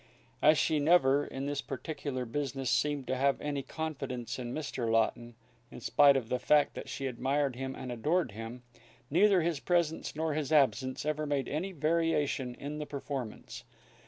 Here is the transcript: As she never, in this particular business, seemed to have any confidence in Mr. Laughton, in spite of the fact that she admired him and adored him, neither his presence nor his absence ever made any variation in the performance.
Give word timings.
As 0.41 0.57
she 0.57 0.79
never, 0.79 1.27
in 1.27 1.45
this 1.45 1.61
particular 1.61 2.25
business, 2.25 2.71
seemed 2.71 3.05
to 3.05 3.15
have 3.15 3.39
any 3.39 3.61
confidence 3.61 4.39
in 4.39 4.51
Mr. 4.51 4.91
Laughton, 4.91 5.35
in 5.69 5.79
spite 5.79 6.17
of 6.17 6.27
the 6.27 6.39
fact 6.39 6.73
that 6.73 6.89
she 6.89 7.05
admired 7.05 7.55
him 7.55 7.75
and 7.75 7.91
adored 7.91 8.31
him, 8.31 8.63
neither 9.11 9.41
his 9.43 9.59
presence 9.59 10.15
nor 10.15 10.33
his 10.33 10.51
absence 10.51 11.05
ever 11.05 11.27
made 11.27 11.47
any 11.47 11.71
variation 11.71 12.55
in 12.55 12.79
the 12.79 12.87
performance. 12.87 13.63